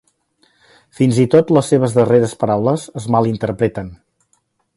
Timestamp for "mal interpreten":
3.17-3.95